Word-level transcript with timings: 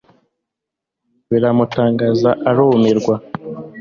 biramutangaza 1.29 2.29
arumirwa 2.49 3.15